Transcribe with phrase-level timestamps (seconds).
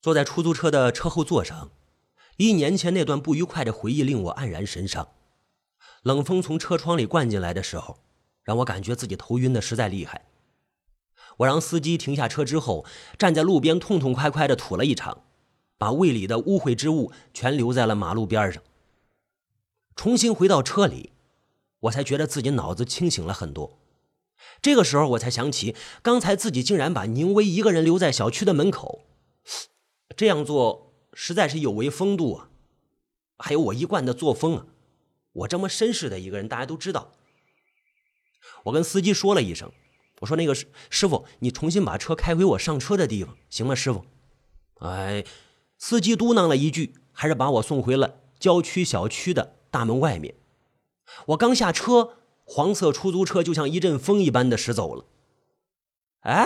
[0.00, 1.70] 坐在出租车的车后座上，
[2.36, 5.08] 一年前那段不愉快的回忆令我黯然神伤。
[6.02, 7.98] 冷风从车窗里灌进来的时候，
[8.44, 10.26] 让我感觉自己头晕的实在厉害。
[11.38, 12.86] 我让司机停下车之后，
[13.18, 15.24] 站在路边痛痛快快的吐了一场，
[15.76, 18.62] 把胃里的污秽之物全留在了马路边上。
[19.96, 21.10] 重新回到车里，
[21.80, 23.78] 我才觉得自己脑子清醒了很多。
[24.62, 29.04] 这个时候，我才想起刚才自己竟然把宁威一个人留在小区的门口。
[30.16, 32.50] 这样做实在是有违风度啊！
[33.38, 34.66] 还有我一贯的作风啊！
[35.32, 37.12] 我这么绅士的一个人，大家都知道。
[38.64, 39.70] 我跟司机说了一声，
[40.20, 44.04] 我说：“那个师师傅，你重新把车开回我上车的地方，行吗？”师傅，
[44.80, 45.24] 哎，
[45.76, 50.34] 司机嘟囔了一句，还是把我送回了郊区小区的大门外面。
[51.26, 55.04] 我刚下车，黄色出租车就像一阵风一般的驶走了。
[56.20, 56.44] 哎，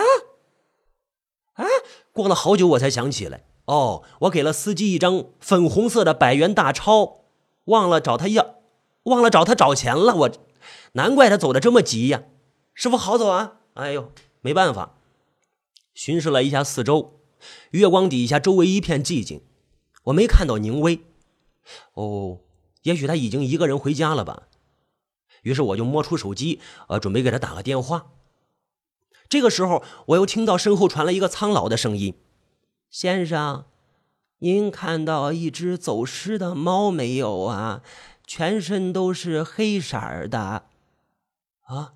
[1.53, 1.65] 哎，
[2.11, 3.45] 过了好久，我才想起来。
[3.65, 7.21] 哦，我给了司机一张粉红色的百元大钞，
[7.65, 8.55] 忘了找他要，
[9.03, 10.15] 忘了找他找钱了。
[10.15, 10.31] 我，
[10.93, 12.23] 难怪他走的这么急呀。
[12.73, 13.57] 师傅好走啊！
[13.75, 14.95] 哎呦，没办法。
[15.93, 17.19] 巡视了一下四周，
[17.71, 19.41] 月光底下周围一片寂静，
[20.05, 21.01] 我没看到宁威。
[21.93, 22.39] 哦，
[22.81, 24.43] 也许他已经一个人回家了吧。
[25.43, 28.07] 于是我就摸出手机，呃，准备给他打个电话。
[29.29, 32.15] 这个时候，我又听到身后传来一个苍老的声音。
[32.93, 33.65] 先生，
[34.37, 37.81] 您看到一只走失的猫没有啊？
[38.27, 40.67] 全身都是黑色的。
[41.61, 41.95] 啊！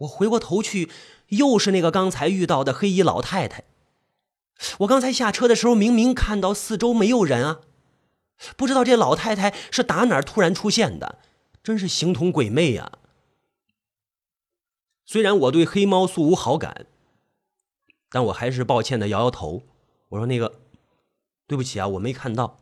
[0.00, 0.90] 我回过头去，
[1.28, 3.64] 又是那个刚才遇到的黑衣老太太。
[4.80, 7.60] 我刚才下车的时候，明明看到四周没有人啊，
[8.54, 11.20] 不知道这老太太是打哪儿突然出现的，
[11.62, 12.92] 真是形同鬼魅呀！
[15.06, 16.84] 虽然我对黑猫素无好感，
[18.10, 19.62] 但我还是抱歉的摇摇头。
[20.16, 20.60] 我说：“那个，
[21.46, 22.58] 对不起啊，我没看到。”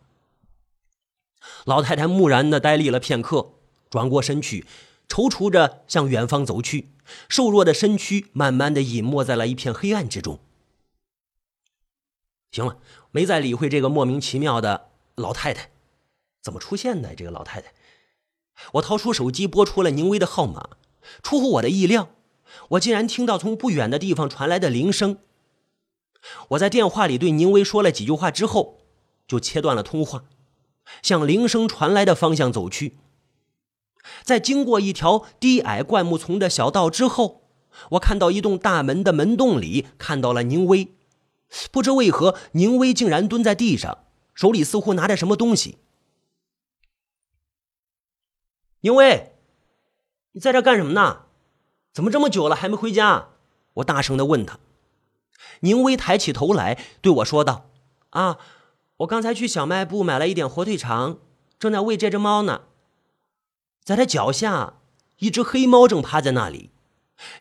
[1.65, 3.53] 老太太木然的呆立了片刻，
[3.89, 4.67] 转过身去，
[5.09, 6.89] 踌躇着向远方走去，
[7.29, 10.41] 瘦弱的身躯慢慢的隐没在了一片黑暗之中。
[12.51, 12.79] 行了，
[13.11, 15.71] 没再理会这个莫名其妙的老太太，
[16.43, 17.15] 怎么出现的？
[17.15, 17.73] 这个老太太，
[18.73, 20.71] 我掏出手机拨出了宁威的号码，
[21.23, 22.11] 出乎我的意料，
[22.71, 25.19] 我竟然听到从不远的地方传来的铃声。
[26.51, 28.79] 我在电话里对宁威说了几句话之后，
[29.27, 30.25] 就切断了通话，
[31.03, 32.99] 向铃声传来的方向走去。
[34.23, 37.43] 在经过一条低矮灌木丛的小道之后，
[37.93, 40.95] 我看到一栋大门的门洞里看到了宁威。
[41.71, 44.05] 不知为何，宁威竟然蹲在地上，
[44.35, 45.79] 手里似乎拿着什么东西。
[48.81, 49.33] 宁威，
[50.33, 51.27] 你在这干什么呢？
[51.93, 53.29] 怎么这么久了还没回家？
[53.75, 54.59] 我大声的问他。
[55.65, 57.71] 宁威抬起头来对我说道
[58.11, 58.39] ：“啊，
[58.99, 61.19] 我刚才去小卖部买了一点火腿肠，
[61.59, 62.63] 正在喂这只猫呢。
[63.83, 64.75] 在他脚下，
[65.19, 66.71] 一只黑猫正趴在那里，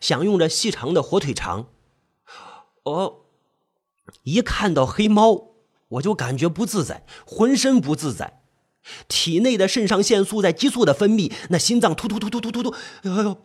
[0.00, 1.68] 享用着细长的火腿肠。
[2.84, 3.20] 哦，
[4.22, 5.54] 一看到黑猫，
[5.88, 8.42] 我就感觉不自在，浑身不自在，
[9.06, 13.36] 体内的肾上腺素在急速的分泌，那心脏突突突突突突突，哎呦，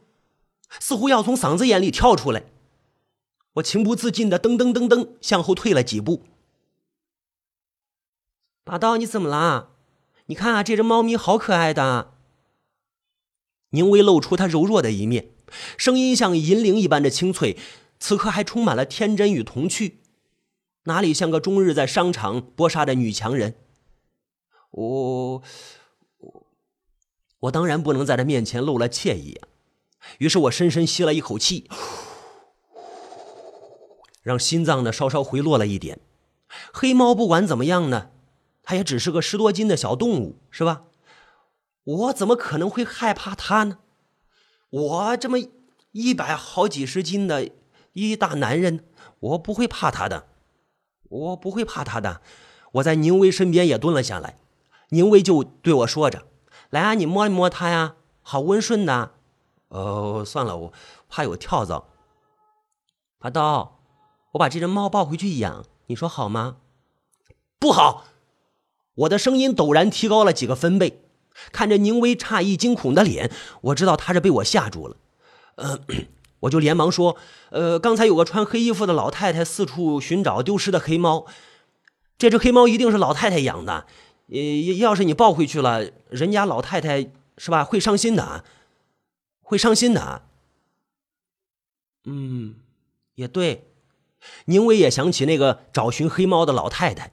[0.80, 2.44] 似乎要从嗓子眼里跳出来。”
[3.60, 6.24] 我情不自禁的噔噔噔噔向后退了几步。
[8.64, 9.70] 八刀，你怎么啦？
[10.28, 12.14] 你看啊，这只猫咪好可爱的。
[13.72, 15.32] 宁威露出他柔弱的一面，
[15.78, 17.58] 声音像银铃一般的清脆，
[18.00, 20.00] 此刻还充满了天真与童趣，
[20.84, 23.56] 哪里像个终日在商场搏杀的女强人？
[24.72, 25.44] 我
[26.18, 26.46] 我
[27.40, 29.40] 我当然不能在她面前露了怯意！
[30.20, 31.70] 于是我深深吸了一口气。
[34.30, 36.00] 让心脏呢稍稍回落了一点。
[36.72, 38.12] 黑猫不管怎么样呢，
[38.62, 40.84] 它也只是个十多斤的小动物，是吧？
[41.84, 43.80] 我怎么可能会害怕它呢？
[44.70, 45.40] 我这么
[45.94, 47.50] 一百好几十斤的
[47.94, 48.86] 一大男人，
[49.20, 50.28] 我不会怕它的，
[51.10, 52.22] 我不会怕它的。
[52.74, 54.38] 我在宁威身边也蹲了下来，
[54.90, 56.28] 宁威就对我说着
[56.70, 59.14] ：“来啊，你摸一摸它呀，好温顺的。”
[59.70, 60.74] 哦，算了，我
[61.08, 61.88] 怕有跳蚤。
[63.20, 63.79] 阿刀。
[64.32, 66.58] 我把这只猫抱回去养，你说好吗？
[67.60, 68.06] 不好！
[68.96, 71.02] 我的声音陡然提高了几个分贝。
[71.54, 73.32] 看着宁威诧异惊恐的脸，
[73.62, 74.98] 我知道他是被我吓住了。
[75.56, 75.80] 呃，
[76.42, 77.16] 我就连忙说
[77.52, 81.26] ：“呃，刚才有个穿黑衣服的老太太四处寻找丢失的黑猫，
[82.18, 83.88] 这只黑猫一定是老太太养的。
[84.28, 84.38] 呃，
[84.78, 88.44] 要是你抱回去了，人家老太太是吧，会伤心的，
[89.42, 90.24] 会伤心的。”
[92.04, 92.56] 嗯，
[93.16, 93.69] 也对。
[94.46, 97.12] 宁威也想起那个找寻黑猫的老太太，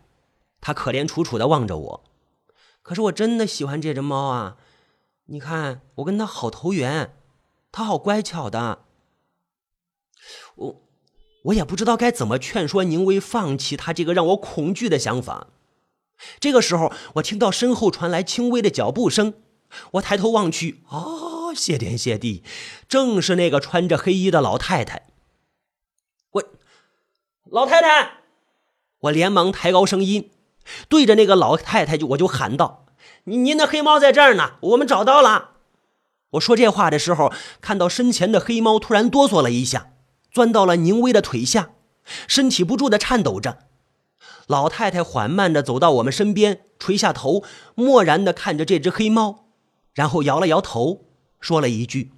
[0.60, 2.04] 她可怜楚楚的望着我。
[2.82, 4.56] 可是我真的喜欢这只猫啊！
[5.26, 7.16] 你看，我跟它好投缘，
[7.72, 8.80] 它好乖巧的。
[10.54, 10.82] 我
[11.44, 15.48] 我也不知道该怎么劝说宁威放弃他这个让我恐惧的想法。
[16.40, 19.34] 这个时候，我听到身后传来轻微的脚步声，
[19.92, 22.42] 我抬头望去，哦，谢天谢地，
[22.88, 25.05] 正是那个穿着黑衣的老太太。
[27.48, 28.18] 老太太，
[29.02, 30.30] 我连忙抬高声音。
[30.88, 32.86] 对着那个老太太就我就喊道
[33.24, 35.52] ：“您您的黑猫在这儿呢，我们找到了。”
[36.30, 39.92] 我说这话的时候，看到身前的黑猫突然哆嗦了一下，
[40.32, 41.70] 钻到了宁威的腿下，
[42.26, 43.58] 身体不住的颤抖着。
[44.48, 47.44] 老太太缓慢的走到我们身边，垂下头，
[47.76, 49.46] 漠然的看着这只黑猫，
[49.94, 51.04] 然后摇了摇头，
[51.38, 52.10] 说了一句：“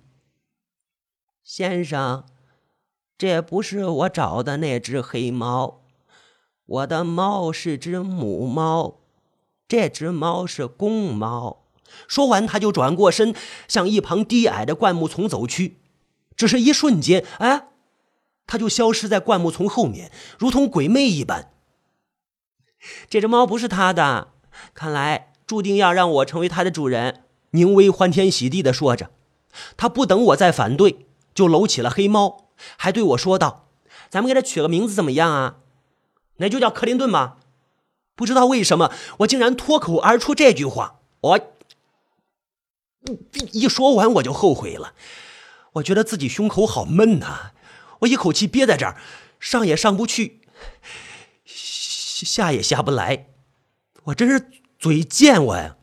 [1.44, 2.24] 先生，
[3.18, 5.82] 这不是我找的那只黑猫。”
[6.68, 8.98] 我的猫是只母猫，
[9.66, 11.64] 这只猫是公猫。
[12.06, 13.34] 说完，他就转过身，
[13.66, 15.78] 向一旁低矮的灌木丛走去。
[16.36, 17.68] 只是一瞬间，哎，
[18.46, 21.50] 他就消失在灌木丛后面，如同鬼魅一般。
[23.08, 24.28] 这只猫不是他的，
[24.74, 27.24] 看来注定要让我成为它的主人。
[27.52, 29.10] 宁威欢天喜地地说着，
[29.78, 33.68] 他不等我再反对，就搂起了黑猫，还对我说道
[34.10, 35.56] ：“咱们给他取个名字怎么样啊？”
[36.38, 37.38] 那就叫克林顿吧。
[38.14, 41.00] 不知道为什么，我竟然脱口而出这句话。
[41.20, 41.40] 我
[43.52, 44.94] 一说完，我就后悔了。
[45.74, 47.52] 我觉得自己胸口好闷呐，
[48.00, 48.96] 我一口气憋在这儿，
[49.38, 50.40] 上也上不去，
[51.44, 53.26] 下也下不来。
[54.04, 55.76] 我真是嘴贱，我呀，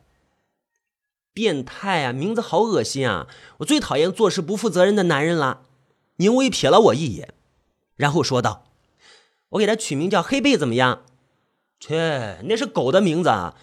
[1.32, 2.12] 变态啊！
[2.12, 3.26] 名字好恶心啊！
[3.58, 5.65] 我最讨厌做事不负责任的男人了。
[6.16, 7.34] 宁威瞥了我一眼，
[7.96, 8.64] 然后说道。
[9.50, 11.04] 我给它取名叫黑贝怎么样？
[11.78, 13.56] 切，那是狗的名字啊，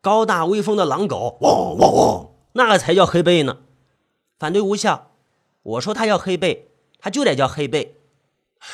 [0.00, 3.62] 高大威风的狼狗，汪汪汪，那个才叫黑贝呢。
[4.38, 5.12] 反对无效，
[5.62, 6.68] 我说它叫黑贝，
[6.98, 7.96] 它就得叫黑贝。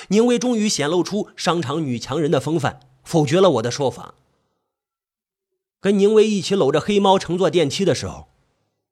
[0.08, 4.14] 宁威终于显露出商场女强人的风范，否决了我的说法。
[5.80, 8.28] 跟宁威一起搂着黑猫乘坐电梯的时候，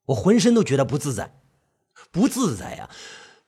[0.06, 1.34] 我浑身都觉得不自在，
[2.12, 2.88] 不自在呀。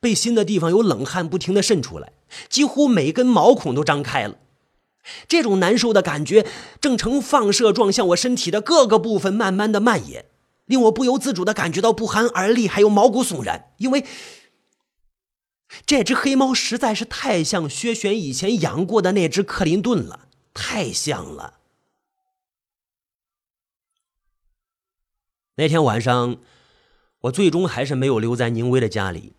[0.07, 2.13] 背心的地方有冷汗不停的渗出来，
[2.49, 4.39] 几乎每根毛孔都张开了。
[5.27, 6.47] 这种难受的感觉
[6.81, 10.27] 正呈放射状向我身体的各个部分慢慢的蔓延，
[10.67, 13.73] 令我不由自主的感觉到不寒而栗，还有毛骨悚然。
[13.79, 14.07] 因为
[15.85, 21.55] 这只黑猫实在是太像薛璇以前养过的那只克林顿了，太像了。
[25.57, 26.37] 那天晚上，
[27.23, 29.33] 我最终还是没有留在宁威的家里。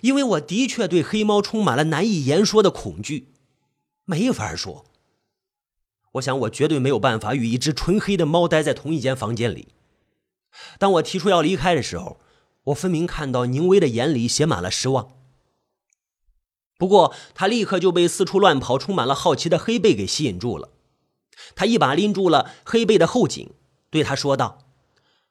[0.00, 3.32] 因为我的确对黑猫充满了难以言说的恐惧，
[4.04, 4.84] 没法说。
[6.12, 9.68] 我想我绝对没有办法与一只纯黑的猫待在同一间房间里。
[10.78, 12.18] 当我提出要离开的时候，
[12.64, 15.10] 我分明看到宁威的眼里写满了失望。
[16.76, 20.70] 不过他立刻就被四处乱跑、充满了好奇的黑贝给吸引住了。
[21.54, 23.52] 他一把拎住了黑贝的后颈，
[23.90, 24.58] 对他说道：“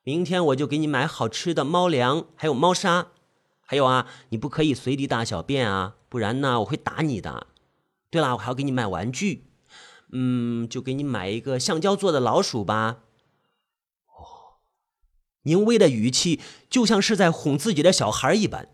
[0.04, 3.08] 明天我就给你买好吃的猫粮，还有猫砂。”
[3.70, 7.48] 还有啊，你不可以随地大小便啊，不然呢我会打你的。
[8.10, 9.44] 对了，我还要给你买玩具，
[10.14, 13.04] 嗯，就给你买一个橡胶做的老鼠吧。
[14.08, 14.56] 哦，
[15.42, 18.70] 宁威的语气就像是在哄自己的小孩一般。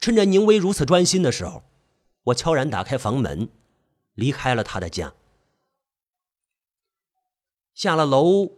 [0.00, 1.64] 趁着宁威如此专心的时候，
[2.26, 3.48] 我悄然打开房门，
[4.14, 5.14] 离开了他的家。
[7.74, 8.52] 下了楼，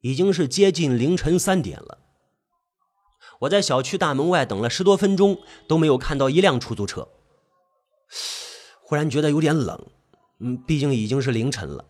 [0.00, 2.00] 已经是接近凌晨三点了。
[3.44, 7.08] 我在小区大门外等了十多分钟，都没有看到一辆出租车。
[8.82, 9.86] 忽然觉得有点冷，
[10.40, 11.86] 嗯，毕竟已经是凌晨了。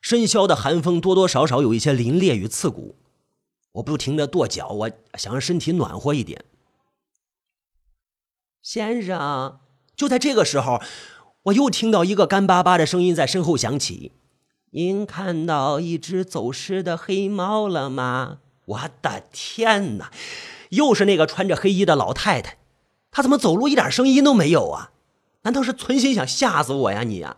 [0.00, 2.96] 深宵的寒风多多少少有一些凛冽与刺骨，
[3.72, 6.44] 我不停的跺脚，我想让身体暖和一点。
[8.62, 9.60] 先生，
[9.94, 10.80] 就在这个时候，
[11.44, 14.12] 我又听到一个干巴巴的声音在身后响起
[14.72, 20.10] ：“您看到一只走失的黑猫了吗？”我的天哪！
[20.70, 22.58] 又是那个穿着黑衣的老太太，
[23.10, 24.92] 她怎么走路一点声音都没有啊？
[25.42, 27.02] 难道是存心想吓死我呀？
[27.02, 27.36] 你呀，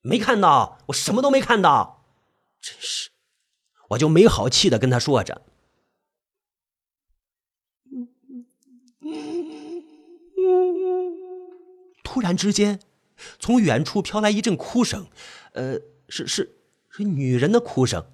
[0.00, 2.04] 没看到，我什么都没看到，
[2.60, 3.10] 真是！
[3.90, 5.42] 我就没好气的跟他说着。
[12.02, 12.80] 突然之间，
[13.38, 15.06] 从远处飘来一阵哭声，
[15.52, 15.78] 呃，
[16.08, 16.56] 是是
[16.90, 18.04] 是女人的哭声。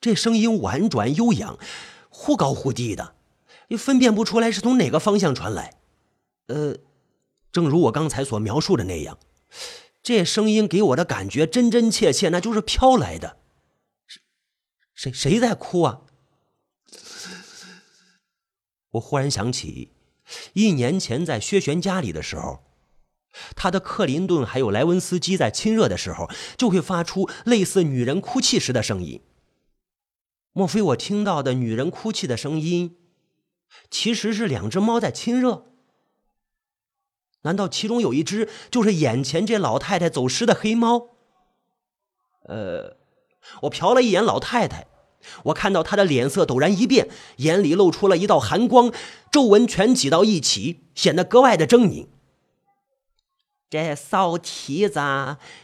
[0.00, 1.58] 这声音婉转悠扬，
[2.08, 3.14] 忽高忽低的，
[3.68, 5.74] 又分辨不出来是从哪个方向传来。
[6.46, 6.76] 呃，
[7.52, 9.18] 正如我刚才所描述的那样，
[10.02, 13.36] 这声音给我的感觉真真切切，那就是飘来的。
[14.94, 16.00] 谁谁在哭啊？
[18.92, 19.92] 我忽然想起，
[20.54, 22.64] 一年前在薛璇家里的时候，
[23.54, 29.22] 他的克林顿还有莱文斯基在亲热的时候，就会发出类似女人哭泣时的声音。
[30.52, 32.96] 莫非我听到的女人哭泣的声音，
[33.90, 35.66] 其实是两只猫在亲热？
[37.42, 41.08] 难道其中有一只就是眼前这老太太走失的黑猫？
[42.42, 42.96] 呃，
[43.62, 44.86] 我瞟了一眼老太太。
[45.44, 48.92] 我看到她的脸色陡然一变，眼里露出了一道寒光，
[49.30, 52.08] 皱纹全挤到一起，显得格外的狰狞。
[53.68, 54.98] 这骚蹄子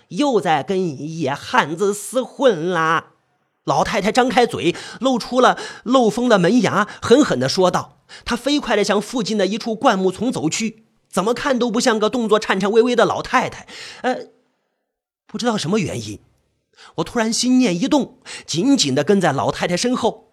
[0.09, 3.16] 又在跟野汉子厮混啦！
[3.67, 13.67] 老太太张开嘴，露出了漏风的门牙，狠狠地说道：“她飞快地向附近的一处灌木丛走去，怎么看都不像个动作颤颤巍巍的老太太。”
[14.03, 14.29] 呃，
[15.27, 16.21] 不知道什么原因。
[16.97, 20.33] 我突然心念一动，紧紧地跟在老太太身后。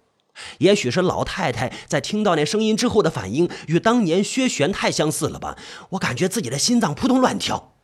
[0.59, 5.57] 也许是老太太在听到那声音之后的反应与当年薛玄太相似了吧？
[5.91, 7.75] 我感觉自己的心脏扑通乱跳。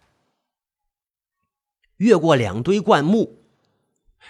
[1.98, 3.39] 越过两堆灌木，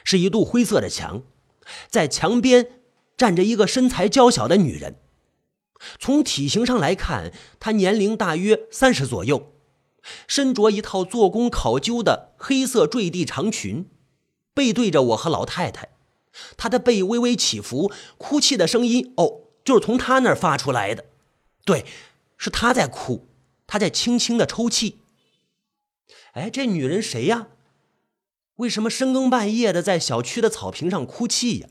[0.03, 1.23] 是一堵灰色的墙，
[1.89, 2.81] 在墙边
[3.17, 4.95] 站着一个身材娇小的女人。
[5.97, 9.53] 从体型上来看，她年龄大约三十左右，
[10.27, 13.89] 身着一套做工考究的黑色坠地长裙。
[14.53, 15.89] 背对着我和老太太，
[16.57, 21.05] 她的背微微起伏，哭泣的声音哦，就是从她那儿发出来的。
[21.63, 21.85] 对，
[22.35, 23.29] 是她在哭，
[23.65, 24.99] 她在轻轻的抽泣。
[26.33, 27.47] 哎，这女人谁呀？
[28.59, 31.69] 为什么深更半夜的在小区的草坪上哭泣呀？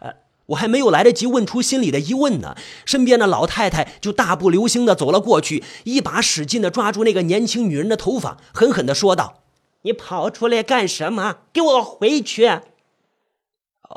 [0.00, 9.42] 呃，我还没有来得及问出心里的疑问呢，身边的老太太就大步流星的走了过去，一把使劲的抓住那个年轻女人的头发，狠狠的说道。
[9.82, 11.40] 你跑出来干什么？
[11.52, 12.46] 给我回去！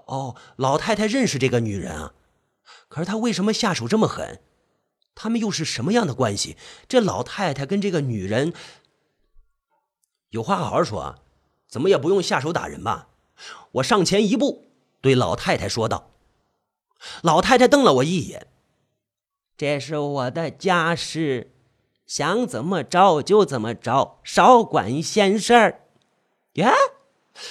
[0.07, 2.13] 哦，老太太认识这个女人啊，
[2.89, 4.41] 可是她为什么下手这么狠？
[5.15, 6.57] 他们又是什么样的关系？
[6.89, 8.51] 这老太太跟这个女人
[10.29, 11.19] 有话好好说啊，
[11.67, 13.09] 怎么也不用下手打人吧？
[13.73, 14.67] 我上前一步，
[15.01, 16.11] 对老太太说道。
[17.21, 18.47] 老太太瞪了我一眼
[19.55, 21.53] ：“这是我的家事。”
[22.07, 25.81] 想怎么着就怎么着，少管闲事儿。
[26.53, 26.73] 呀，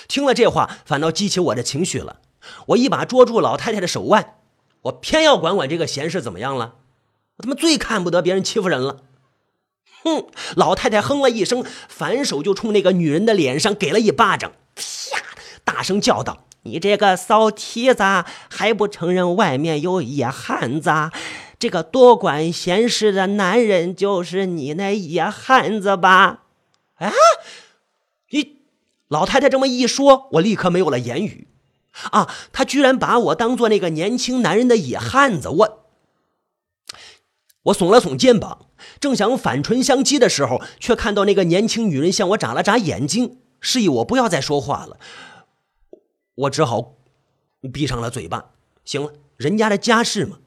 [0.08, 2.22] 听了这话，反倒激起我的情绪了。
[2.68, 4.38] 我一把捉住老太太的手腕，
[4.82, 6.76] 我偏要管管这个闲事，怎么样了？
[7.36, 9.02] 我他妈最看不得别人欺负人了。
[10.06, 10.26] 哼！
[10.54, 15.20] 老太太哼了一声，反手就冲那个女人的脸上给了一巴掌，啪！
[15.64, 18.02] 大声叫道：“你这个骚蹄子，
[18.48, 20.90] 还不承认外面有野汉子？”
[21.58, 26.42] 这个多管闲事的男人就是你那野汉子吧？
[26.96, 27.10] 啊！
[28.30, 28.58] 你
[29.08, 31.48] 老太太这么一说，我立刻没有了言语。
[32.10, 32.28] 啊！
[32.52, 35.48] 他居然把我当做那个年轻男人的野汉子！
[35.48, 35.86] 我
[37.62, 38.65] 我耸了耸肩膀，
[39.00, 44.98] 正想反唇相讥的时候，却看到那个年轻女人向我眨了眨眼睛，示意我不要再说话了。
[46.34, 46.96] 我只好
[47.72, 48.50] 闭上了嘴巴。
[48.84, 50.38] 行了，人家的家事嘛。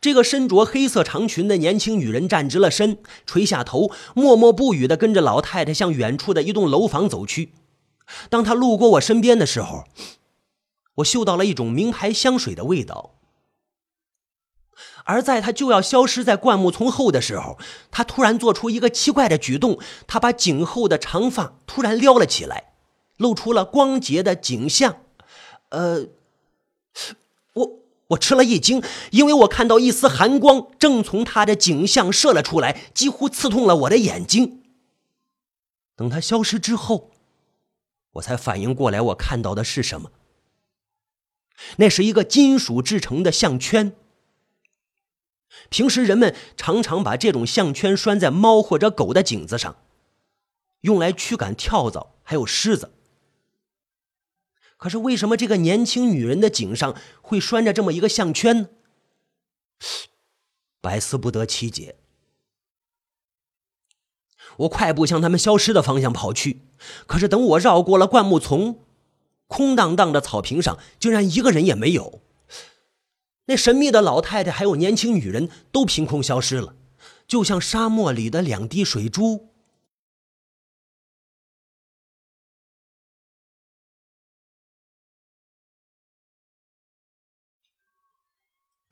[0.00, 7.52] 这个身着黑色长裙的年轻女人站直了身，垂下头，默默不语地跟着老太太向远处的一栋楼房走去。
[8.30, 9.84] 当她路过我身边的时候，
[10.96, 13.16] 我嗅到了一种名牌香水的味道。
[15.04, 17.58] 而在他就要消失在灌木丛后的时候，
[17.90, 22.72] 他突然做出一个奇怪的举动，他把颈后的长发突然撩了起来，
[23.16, 24.96] 露出了光洁的颈项。
[25.70, 26.08] 呃。
[27.54, 34.62] 我我吃了一惊，因为我看到一丝寒光正从他的颈项射了出来，几乎刺痛了我的眼睛。
[35.96, 37.10] 等他消失之后，
[38.12, 40.10] 我才反应过来，我看到的是什么？
[41.76, 43.96] 那是一个金属制成的项圈。
[45.68, 49.76] 平时人们常常把这种项圈拴在猫或者狗的颈子上，
[50.82, 52.92] 用来驱赶跳蚤还有虱子。
[54.76, 58.68] 可是为什么这个年轻女人的颈上会拴着这么一个项圈呢？
[60.82, 61.96] 百思不得其解。
[64.58, 66.62] 我快步向他们消失的方向跑去，
[67.06, 68.80] 可是等我绕过了灌木丛，
[69.46, 72.21] 空荡荡的草坪上竟然一个人也没有。
[73.46, 76.76] 那神秘的老太太还有年轻女人都凭空消失了，
[77.26, 79.52] 就像沙漠里的两滴水珠。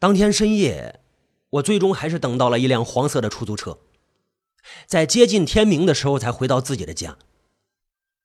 [0.01, 1.01] 当天深夜，
[1.51, 3.79] 我最终还是等到了一辆黄色的出租车，
[4.87, 7.19] 在接近天明的时候才回到自己的家。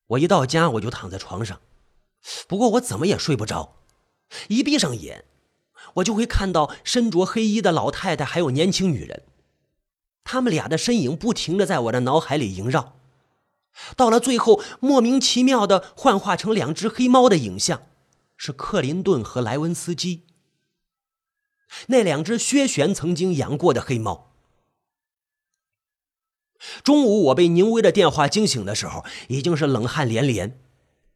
[0.08, 1.60] 我一到家我就躺在床上，
[2.48, 3.84] 不过我怎么也睡不着，
[4.48, 5.26] 一闭上眼，
[5.96, 9.24] 我就会看到身着黑衣的老太太还有年轻女人，
[10.24, 12.96] 他们俩的身影不停的在我的脑海里萦绕，
[13.96, 17.84] 到了最后莫名其妙的幻化成两只黑猫的影像，
[18.36, 20.24] 是克林顿和莱文斯基。
[21.88, 24.32] 那两只薛玄曾经养过的黑猫。
[26.84, 30.60] 中午我被宁威的电话惊醒的时候，已经是冷汗连连，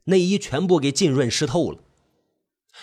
[0.05, 1.79] 内衣全部给浸润湿透了。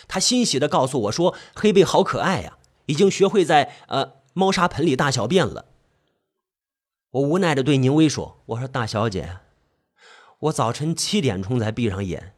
[0.08, 5.66] 他欣喜的告诉我说：“黑贝好可爱呀，已经学会在呃猫砂盆里大小便了。”
[7.12, 9.38] 我无奈的对宁威说：“我说大小姐，
[10.40, 12.32] 我早晨七点钟才闭上眼。”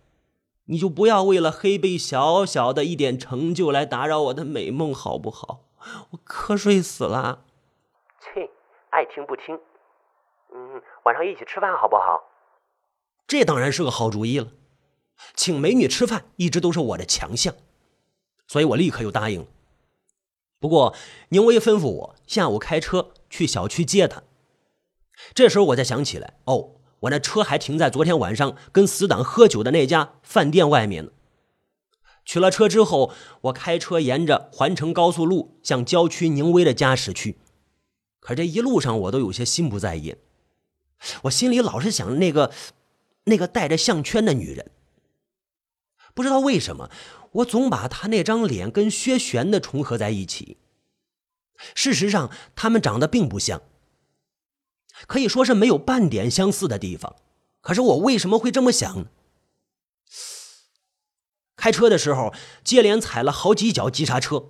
[0.70, 5.60] 你就不要为了黑贝小小的一点成就来打扰我的美梦，好不好？
[6.10, 7.46] 我瞌睡死了。
[8.20, 8.50] 切，
[8.90, 9.58] 爱听不听。
[10.52, 12.22] 嗯，晚上一起吃饭好不好？
[13.26, 14.48] 这当然是个好主意了。
[15.34, 17.54] 请美女吃饭一直都是我的强项，
[18.46, 19.46] 所以我立刻就答应了。
[20.58, 20.94] 不过
[21.28, 24.22] 宁威吩咐我下午开车去小区接她。
[25.34, 26.72] 这时候我才想起来，哦。
[27.02, 31.12] 我那车还停在昨天晚上跟死党喝酒的那家饭店外面呢。
[32.24, 37.38] 取了车之后，我开车沿着环城高速路向郊区宁威的家驶去。
[38.18, 40.18] 可这一路上我都有些心不在焉，
[41.22, 42.52] 我心里老是想那个
[43.26, 44.72] 那个戴着项圈的女人。
[46.18, 46.90] 不知道为什么，
[47.30, 50.56] 我总把他那张脸跟薛璇的重合在一起。
[51.76, 53.62] 事实上，他们长得并不像。
[55.06, 57.14] 可以说是没有半点相似的地方，
[57.60, 59.06] 可是我为什么会这么想呢？
[61.54, 62.34] 开车的时候
[62.64, 64.46] 接连踩了好几脚急刹车，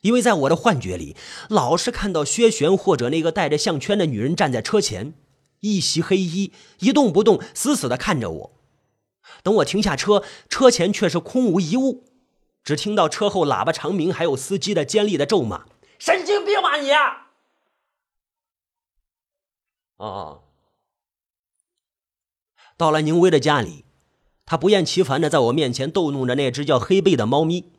[0.00, 1.14] 因为在我的幻觉里，
[1.48, 5.14] 老是看到薛璇或者那个戴着项圈的女人站在车前，
[5.60, 8.57] 一袭黑衣，一动不动，死死的看着我。
[9.42, 12.04] 等我停下车，车前却是空无一物，
[12.62, 15.66] 只听到车后喇叭长鸣，还有司机的尖利的咒骂
[15.98, 16.90] ：“神经病吧你！”
[19.96, 20.42] 哦，
[22.76, 23.84] 到了宁威的家里，
[24.46, 27.72] 他不厌其烦的在我面前逗弄着那只叫黑贝的猫咪。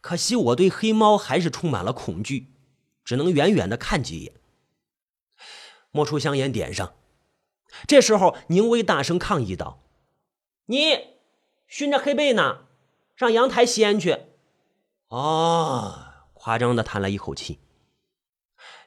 [0.00, 2.52] 可惜我对黑猫还是充满了恐惧，
[3.04, 4.32] 只能远远的看几眼。
[5.90, 6.94] 摸出香烟点上。
[7.86, 9.82] 这时候，宁威大声抗议道
[10.66, 11.14] ：“你
[11.66, 12.66] 熏着黑贝呢，
[13.16, 14.18] 上阳台吸烟去。”
[15.08, 17.58] 哦，夸张的叹了一口气。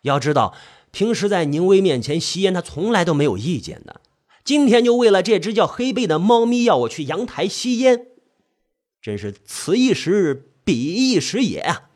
[0.04, 0.56] 要知道。
[0.92, 4.02] 平时在宁威面前吸烟，他从来都没有意见的。
[4.44, 8.08] 今天就为了这只叫黑贝的猫咪，要我去阳台吸烟，
[9.00, 11.92] 真是此一时彼一时也啊！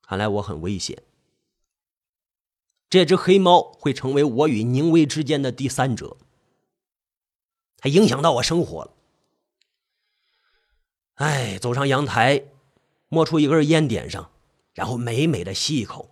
[0.00, 1.02] 看来我很危险，
[2.88, 6.16] 这只黑猫会成为我与宁威之间的第三者，
[7.78, 8.90] 它影响到我生活了。
[11.14, 12.44] 哎，走上阳台，
[13.08, 14.30] 摸出一根烟点上，
[14.74, 16.10] 然后美美的吸一口。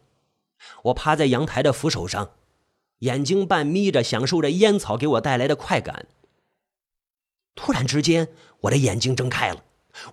[0.85, 2.31] 我趴在阳台的扶手上，
[3.01, 6.07] 眼睛半眯着，享受着烟草给我带来的快感。
[7.55, 8.29] 突然之间，
[8.63, 9.65] 我的眼睛睁开了，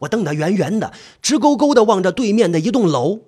[0.01, 3.21] 我瞪得圆圆的，直勾勾的望着对面的一栋楼。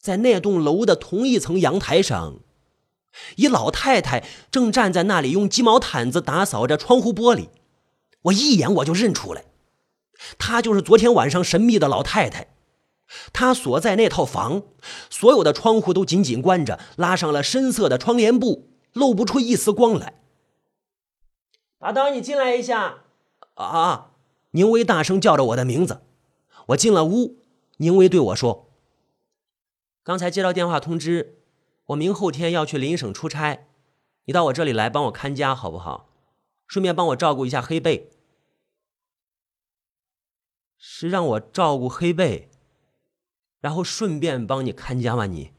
[0.00, 2.40] 在那栋楼的同一层阳台上，
[3.36, 7.48] 一老太太正站在那里，用鸡毛毯子打扫着窗户玻璃。
[8.22, 9.44] 我一眼我就认出来，
[10.38, 12.48] 她就是昨天晚上神秘的老太太。
[13.32, 14.62] 她所在那套房，
[15.10, 20.14] 所有的窗户都紧紧关着，拉上了深色的窗帘布，露不出一丝光来。
[21.78, 22.98] 阿刀，你进来一下。
[23.54, 24.10] 啊！
[24.52, 26.00] 宁威大声叫着我的名字。
[26.68, 27.36] 我进了屋，
[27.76, 28.70] 宁威对我说
[30.02, 31.38] ：“刚才接到电话通知，
[31.86, 33.66] 我明后天要去邻省出差，
[34.24, 36.08] 你到我这里来帮我看家好不好？
[36.66, 38.10] 顺便帮我照顾一下黑贝。
[40.76, 42.50] 是让我照顾黑贝。”
[43.60, 45.26] 然后顺便帮你看家吗？
[45.26, 45.52] 你，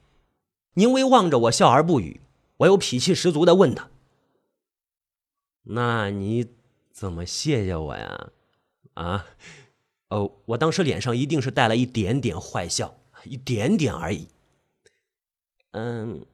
[0.75, 2.21] 宁威望着我笑而不语。
[2.57, 3.89] 我又脾气十足的问他
[5.63, 6.55] ：“那你
[6.91, 8.31] 怎么谢谢我呀？”
[8.95, 9.25] 啊，
[10.09, 14.29] 哦，我当时脸上一定是带了一点点坏笑，一点点而已。
[15.77, 16.25] 嗯，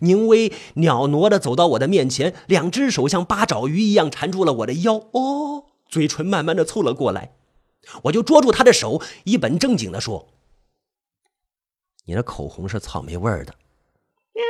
[0.00, 4.94] 宁威袅娜的走到我的面前，两只手像八爪鱼一样缠住了我的腰。
[5.12, 7.34] 哦，嘴唇慢慢的凑了过来，
[8.04, 10.28] 我就捉住他的手，一本正经的说。
[12.06, 13.54] 你的口红是草莓味儿的。
[14.32, 14.44] 喵！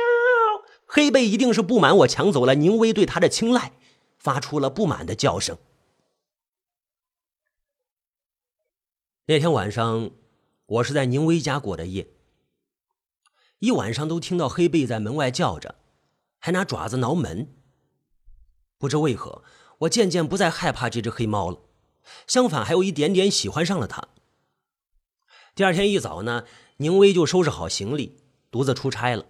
[0.85, 3.73] 黑贝一定是不满我抢走了宁威对他的青睐，
[4.17, 5.57] 发出了不满的叫声。
[9.25, 10.11] 那天晚上，
[10.65, 12.07] 我是在宁威家过的夜，
[13.61, 15.75] 一晚上都听到黑贝在门外叫着，
[16.39, 17.53] 还拿爪子挠门。
[18.79, 19.43] 不知为何，
[19.81, 21.59] 我渐渐不再害怕这只黑猫了，
[22.25, 24.07] 相反还有一点点喜欢上了它。
[25.53, 26.45] 第二天一早呢，
[26.77, 29.27] 宁威就收拾好行李，独自出差了。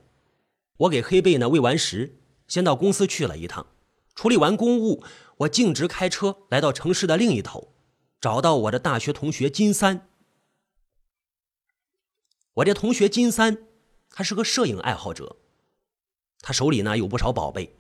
[0.78, 3.68] 我给黑贝呢喂完食，先到公司去了一趟，
[4.16, 5.04] 处理完公务，
[5.40, 7.74] 我径直开车来到城市的另一头，
[8.22, 10.08] 找到我的大学同学金三。
[12.54, 13.58] 我这同学金三，
[14.12, 15.38] 他是个摄影爱好者，
[16.42, 17.76] 他手里呢有不少宝贝。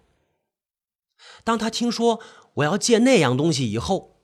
[1.43, 2.19] 当他听说
[2.55, 4.19] 我要借那样东西以后，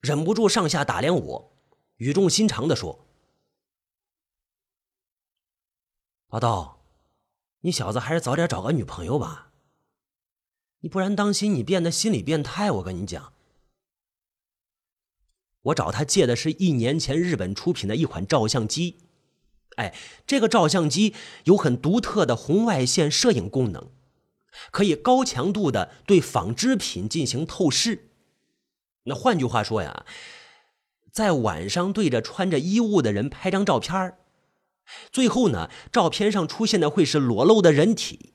[0.00, 1.52] 忍不住上下打量我，
[1.96, 3.06] 语重心长的说
[6.28, 6.84] ：“老道，
[7.60, 9.52] 你小子还是早点找个女朋友吧，
[10.80, 12.70] 你不然当心你变得心理变态。
[12.70, 13.32] 我跟你讲，
[15.62, 19.07] 我找他借的是一年前日本出品的一款照相机，
[19.78, 19.94] 哎，
[20.26, 21.14] 这个照相机
[21.44, 23.90] 有很独特的红外线摄影功能。”
[24.72, 28.10] 可以高强度的对纺织品进行透视。
[29.04, 30.04] 那换句话说呀，
[31.12, 34.18] 在晚上对着穿着衣物的人拍张照片
[35.12, 38.34] 最后呢，照片上出现的会是裸露的人体。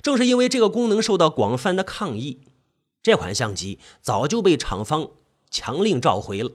[0.00, 2.40] 正是因为这个功能受到广泛的抗议，
[3.02, 5.10] 这款相机早就被厂方
[5.50, 6.52] 强令召回了。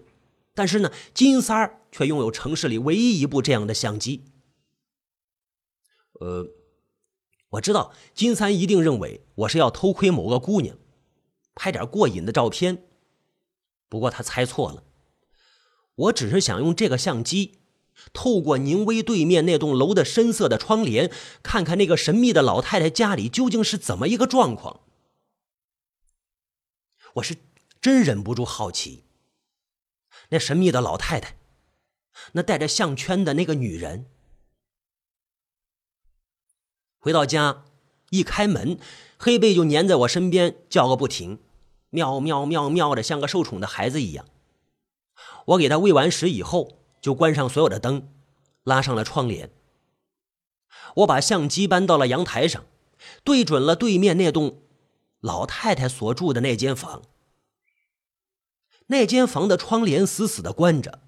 [0.53, 4.25] 但是呢，金三儿却拥有城市里唯一一部这样的相机。
[6.13, 6.47] 呃。
[7.53, 10.77] 我知道金三一定认为我是要偷窥某个姑娘，
[11.55, 12.83] 拍点过瘾的照片。
[13.87, 14.83] 不过他猜错了，
[15.95, 17.57] 我只是想用这个相机，
[18.13, 24.81] 透过宁威对面那栋楼的深色的窗帘，看看那个神秘的老太太家里究竟是怎么一个状况。
[27.15, 27.35] 我是
[27.81, 29.05] 真忍不住好奇，
[30.29, 31.35] 那神秘的老太太，
[32.33, 34.05] 那戴着项圈的那个女人。
[36.99, 37.63] 回到家，
[38.09, 38.77] 一开门，
[39.17, 41.39] 黑贝就粘在我身边叫个不停，
[41.89, 44.25] 喵喵喵喵的，像个受宠的孩子一样。
[45.47, 48.09] 我给他喂完食以后，就关上所有的灯，
[48.63, 49.49] 拉上了窗帘。
[50.97, 52.65] 我把相机搬到了阳台上，
[53.23, 54.61] 对准了对面那栋
[55.21, 57.01] 老太太所住的那间房。
[58.89, 60.99] 那间房的窗帘死死的关着，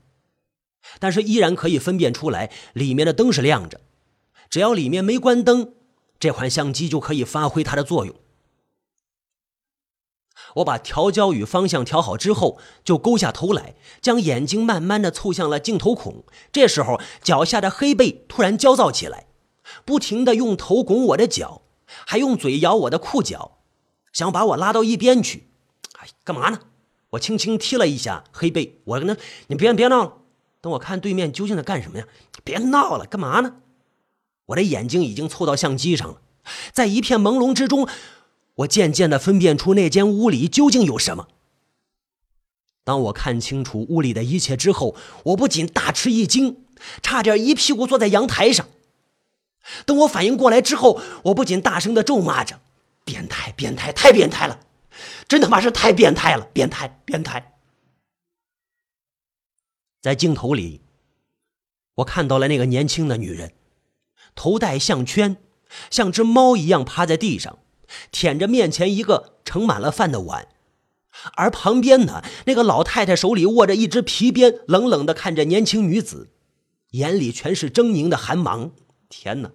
[0.99, 3.81] 但是依然可以分辨出来里面的灯是亮着。
[4.49, 5.73] 只要里面没关灯。
[6.19, 8.13] 这款相机就可以发挥它的作用。
[10.55, 16.23] 我把调焦与方向调好之后，就勾下头来，将眼睛慢慢的凑向了镜头孔。
[16.51, 19.25] 这时候，脚下的黑背突然焦躁起来，
[19.83, 21.63] 不停的用头拱我的脚，
[22.05, 23.57] 还用嘴咬我的裤脚，
[24.13, 25.47] 想把我拉到一边去。
[25.99, 26.59] 哎，干嘛呢？
[27.11, 29.15] 我轻轻踢了一下黑背，我跟他
[29.47, 30.17] ：“你别别闹了，
[30.59, 32.05] 等我看对面究竟在干什么呀？
[32.43, 33.55] 别闹了，干嘛呢？”
[34.47, 36.21] 我的眼睛已经凑到相机上了，
[36.73, 37.87] 在一片朦胧之中，
[38.55, 41.27] 我渐渐的分辨出那间屋里究竟有什么。
[42.83, 44.95] 当我看清楚屋里的一切之后，
[45.25, 46.63] 我不仅大吃一惊，
[47.01, 48.67] 差点一屁股坐在阳台上。
[49.85, 52.59] 等我反应过来之后，我不仅大声的咒骂着
[53.05, 54.59] ：“变态，变态，太变态了！
[55.31, 56.49] 真他妈是太变态了！
[56.51, 57.55] 变态，变态！”
[60.03, 60.81] 在镜头里，
[61.95, 63.53] 我看到了那个年轻的女人。
[64.35, 65.37] 头戴项圈，
[65.89, 67.59] 像只猫一样趴在地上，
[68.11, 70.49] 舔着面前一个盛满了饭的碗，
[71.35, 76.29] 而旁边呢，那个老太太手里握着一只皮鞭，冷冷的看着年轻女子，
[76.89, 78.71] 眼里全是狰狞的寒芒。
[79.07, 79.51] 天哪！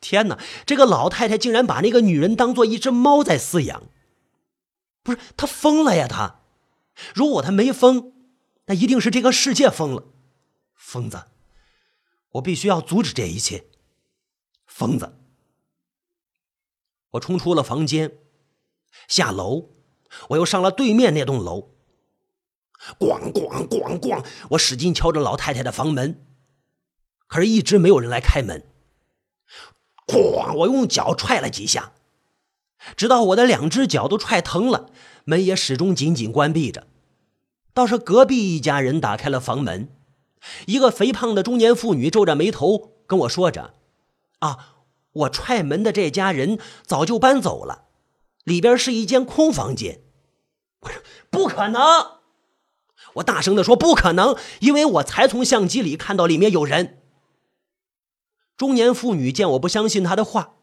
[0.00, 0.38] 天哪！
[0.64, 3.82] 这个老太太竟然把那个女人当做一只猫在饲养，
[5.08, 6.06] 不是他疯了呀？
[6.06, 6.42] 他，
[7.14, 8.12] 如果他没疯，
[8.66, 10.04] 那一定是这个世界疯了，
[10.74, 11.28] 疯子。
[12.32, 13.64] 我必须要阻止这一切，
[14.66, 15.18] 疯子！
[17.12, 18.18] 我冲出了房间，
[19.08, 19.70] 下楼，
[20.28, 21.70] 我又上了对面那栋楼，
[22.98, 24.26] 咣咣咣咣！
[24.50, 26.26] 我使劲敲着老太太的房门，
[27.26, 28.70] 可是一直没有人来开门。
[30.06, 30.52] 咣！
[30.54, 31.94] 我用脚踹了几下，
[32.96, 34.90] 直到我的两只脚都踹疼了，
[35.24, 36.86] 门也始终紧紧关闭着。
[37.74, 39.94] 倒是隔壁一家人打开了房门。
[40.66, 43.74] 一个肥胖的中年妇女皱着眉头跟我说着
[44.38, 44.76] ：“啊，
[45.12, 47.86] 我踹门的这家人早就搬走了，
[48.44, 50.00] 里边是一间空房间。”
[50.82, 51.82] 我说：“不可能！”
[53.14, 57.02] 我大声的说：“不可能！”因为我才从相机里看到里面有人。
[58.56, 60.54] 中年妇女见我不相信她的话，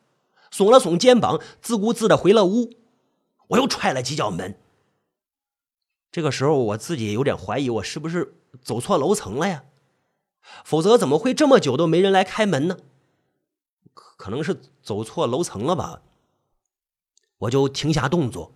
[0.56, 2.72] 耸了耸肩膀，自顾自的回了屋。
[3.48, 4.58] 我又踹了几脚门。
[6.14, 9.66] 这个时候，我自己有点怀疑，我是不是走错楼层了呀，
[10.64, 12.78] 否则怎么会这么久都没人来开门呢？
[14.16, 16.02] 可能是走错楼层了吧。
[17.40, 18.54] 我就停下动作，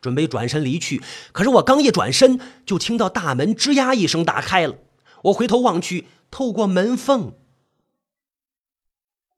[0.00, 1.02] 准备转身离去。
[1.32, 4.78] 可是我刚一转身，就听到大门吱呀一声打开了。
[5.24, 7.34] 我回头望去，透过门缝，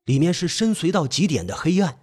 [0.05, 2.01] 里面是深邃到极点的黑暗。